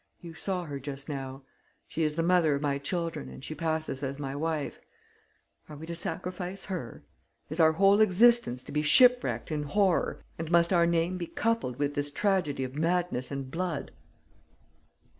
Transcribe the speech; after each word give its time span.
You 0.19 0.33
saw 0.33 0.63
her 0.65 0.79
just 0.79 1.07
now. 1.07 1.43
She 1.87 2.01
is 2.01 2.15
the 2.15 2.23
mother 2.23 2.55
of 2.55 2.61
my 2.63 2.79
children 2.79 3.29
and 3.29 3.43
she 3.43 3.53
passes 3.53 4.01
as 4.01 4.17
my 4.17 4.35
wife. 4.35 4.79
Are 5.69 5.75
we 5.75 5.85
to 5.85 5.93
sacrifice 5.93 6.65
her? 6.65 7.03
Is 7.51 7.59
our 7.59 7.73
whole 7.73 8.01
existence 8.01 8.63
to 8.63 8.71
be 8.71 8.81
shipwrecked 8.81 9.51
in 9.51 9.61
horror 9.61 10.23
and 10.39 10.49
must 10.49 10.73
our 10.73 10.87
name 10.87 11.19
be 11.19 11.27
coupled 11.27 11.77
with 11.77 11.93
this 11.93 12.09
tragedy 12.09 12.63
of 12.63 12.73
madness 12.73 13.29
and 13.29 13.51
blood?" 13.51 13.91